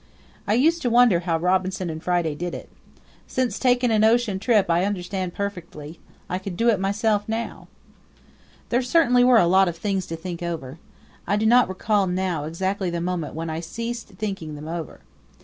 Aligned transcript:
I 0.47 0.55
used 0.55 0.81
to 0.81 0.89
wonder 0.89 1.19
how 1.19 1.37
Robinson 1.37 1.87
and 1.91 2.01
Friday 2.01 2.33
did 2.33 2.55
it. 2.55 2.71
Since 3.27 3.59
taking 3.59 3.91
an 3.91 4.03
ocean 4.03 4.39
trip 4.39 4.67
I 4.67 4.83
understand 4.83 5.35
perfectly. 5.35 5.99
I 6.27 6.39
could 6.39 6.57
do 6.57 6.69
it 6.69 6.79
myself 6.79 7.29
now. 7.29 7.67
There 8.69 8.81
certainly 8.81 9.23
were 9.23 9.37
a 9.37 9.45
lot 9.45 9.67
of 9.67 9.77
things 9.77 10.07
to 10.07 10.15
think 10.15 10.41
over. 10.41 10.79
I 11.27 11.35
do 11.35 11.45
not 11.45 11.69
recall 11.69 12.07
now 12.07 12.45
exactly 12.45 12.89
the 12.89 12.99
moment 12.99 13.35
when 13.35 13.51
I 13.51 13.59
ceased 13.59 14.07
thinking 14.07 14.55
them 14.55 14.67
over. 14.67 15.01